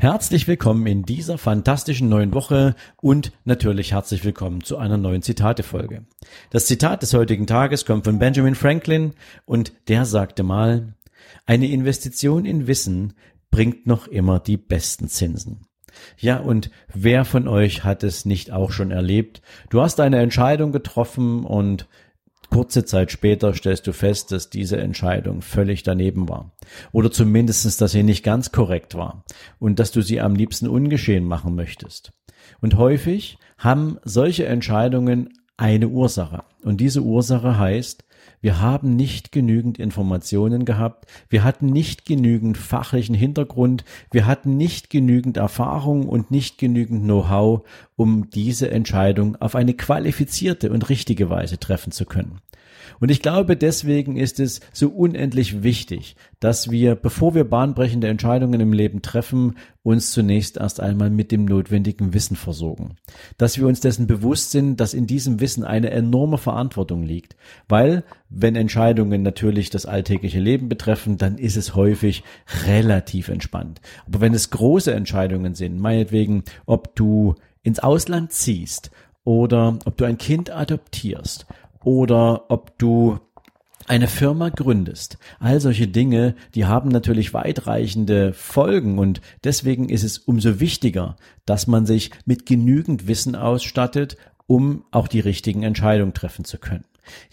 [0.00, 6.06] Herzlich willkommen in dieser fantastischen neuen Woche und natürlich herzlich willkommen zu einer neuen Zitatefolge.
[6.50, 9.14] Das Zitat des heutigen Tages kommt von Benjamin Franklin
[9.44, 10.94] und der sagte mal,
[11.46, 13.14] eine Investition in Wissen
[13.50, 15.66] bringt noch immer die besten Zinsen.
[16.16, 19.42] Ja, und wer von euch hat es nicht auch schon erlebt?
[19.68, 21.88] Du hast eine Entscheidung getroffen und
[22.50, 26.52] Kurze Zeit später stellst du fest, dass diese Entscheidung völlig daneben war.
[26.92, 29.24] Oder zumindestens, dass sie nicht ganz korrekt war
[29.58, 32.12] und dass du sie am liebsten ungeschehen machen möchtest.
[32.60, 36.44] Und häufig haben solche Entscheidungen eine Ursache.
[36.62, 38.04] Und diese Ursache heißt,
[38.40, 44.90] wir haben nicht genügend Informationen gehabt, wir hatten nicht genügend fachlichen Hintergrund, wir hatten nicht
[44.90, 51.58] genügend Erfahrung und nicht genügend Know-how, um diese Entscheidung auf eine qualifizierte und richtige Weise
[51.58, 52.40] treffen zu können.
[53.00, 58.60] Und ich glaube, deswegen ist es so unendlich wichtig, dass wir, bevor wir bahnbrechende Entscheidungen
[58.60, 62.96] im Leben treffen, uns zunächst erst einmal mit dem notwendigen Wissen versorgen.
[63.38, 67.36] Dass wir uns dessen bewusst sind, dass in diesem Wissen eine enorme Verantwortung liegt.
[67.68, 72.24] Weil, wenn Entscheidungen natürlich das alltägliche Leben betreffen, dann ist es häufig
[72.66, 73.80] relativ entspannt.
[74.06, 78.90] Aber wenn es große Entscheidungen sind, meinetwegen, ob du ins Ausland ziehst
[79.24, 81.46] oder ob du ein Kind adoptierst
[81.84, 83.18] oder ob du
[83.88, 85.18] eine Firma gründest.
[85.40, 91.66] All solche Dinge, die haben natürlich weitreichende Folgen und deswegen ist es umso wichtiger, dass
[91.66, 94.16] man sich mit genügend Wissen ausstattet,
[94.46, 96.84] um auch die richtigen Entscheidungen treffen zu können.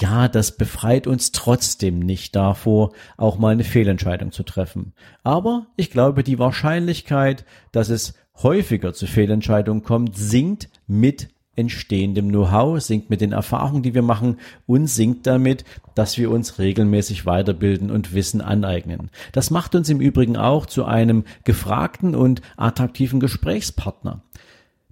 [0.00, 4.94] Ja, das befreit uns trotzdem nicht davor, auch mal eine Fehlentscheidung zu treffen.
[5.22, 11.28] Aber ich glaube, die Wahrscheinlichkeit, dass es häufiger zu Fehlentscheidungen kommt, sinkt mit
[11.60, 16.58] entstehendem Know-how, sinkt mit den Erfahrungen, die wir machen und sinkt damit, dass wir uns
[16.58, 19.10] regelmäßig weiterbilden und Wissen aneignen.
[19.32, 24.22] Das macht uns im Übrigen auch zu einem gefragten und attraktiven Gesprächspartner.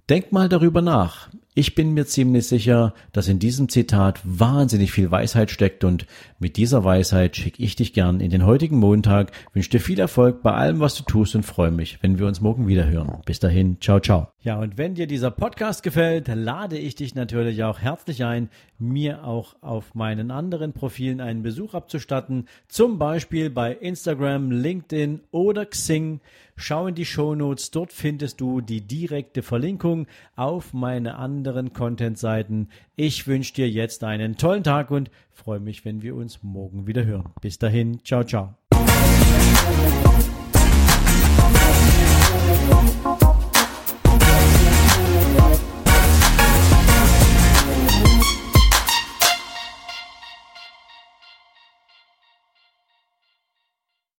[0.09, 1.29] Denk mal darüber nach.
[1.53, 6.05] Ich bin mir ziemlich sicher, dass in diesem Zitat wahnsinnig viel Weisheit steckt und
[6.39, 10.41] mit dieser Weisheit schicke ich dich gern in den heutigen Montag, wünsche dir viel Erfolg
[10.41, 13.21] bei allem, was du tust und freue mich, wenn wir uns morgen wieder hören.
[13.25, 14.29] Bis dahin, ciao, ciao.
[14.41, 19.25] Ja, und wenn dir dieser Podcast gefällt, lade ich dich natürlich auch herzlich ein, mir
[19.25, 26.21] auch auf meinen anderen Profilen einen Besuch abzustatten, zum Beispiel bei Instagram, LinkedIn oder Xing.
[26.55, 30.07] Schau in die Show Notes, dort findest du die direkte Verlinkung
[30.37, 32.69] auf meine anderen Content-Seiten.
[32.95, 37.03] Ich wünsche dir jetzt einen tollen Tag und freue mich, wenn wir uns morgen wieder
[37.03, 37.33] hören.
[37.41, 38.55] Bis dahin, ciao, ciao.